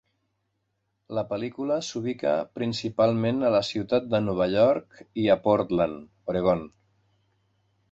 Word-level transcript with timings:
La 1.17 1.23
pel·lícula 1.33 1.77
s'ubica 1.87 2.31
principalment 2.61 3.45
a 3.49 3.53
la 3.57 3.61
ciutat 3.69 4.09
de 4.15 4.23
Nova 4.31 4.49
York 4.55 5.05
i 5.25 5.29
a 5.37 5.39
Portland, 5.47 6.11
Oregon. 6.35 6.67